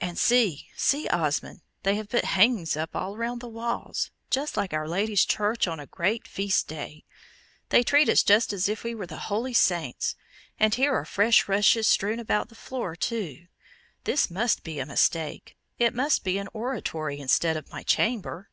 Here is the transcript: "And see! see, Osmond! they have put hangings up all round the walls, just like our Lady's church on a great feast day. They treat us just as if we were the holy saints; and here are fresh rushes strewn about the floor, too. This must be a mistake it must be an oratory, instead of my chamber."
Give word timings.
"And 0.00 0.16
see! 0.16 0.68
see, 0.76 1.08
Osmond! 1.08 1.60
they 1.82 1.96
have 1.96 2.08
put 2.08 2.24
hangings 2.24 2.76
up 2.76 2.94
all 2.94 3.16
round 3.16 3.40
the 3.40 3.48
walls, 3.48 4.12
just 4.30 4.56
like 4.56 4.72
our 4.72 4.86
Lady's 4.86 5.24
church 5.24 5.66
on 5.66 5.80
a 5.80 5.88
great 5.88 6.28
feast 6.28 6.68
day. 6.68 7.02
They 7.70 7.82
treat 7.82 8.08
us 8.08 8.22
just 8.22 8.52
as 8.52 8.68
if 8.68 8.84
we 8.84 8.94
were 8.94 9.08
the 9.08 9.18
holy 9.26 9.54
saints; 9.54 10.14
and 10.60 10.72
here 10.76 10.94
are 10.94 11.04
fresh 11.04 11.48
rushes 11.48 11.88
strewn 11.88 12.20
about 12.20 12.48
the 12.48 12.54
floor, 12.54 12.94
too. 12.94 13.48
This 14.04 14.30
must 14.30 14.62
be 14.62 14.78
a 14.78 14.86
mistake 14.86 15.56
it 15.80 15.92
must 15.94 16.22
be 16.22 16.38
an 16.38 16.48
oratory, 16.52 17.18
instead 17.18 17.56
of 17.56 17.68
my 17.72 17.82
chamber." 17.82 18.50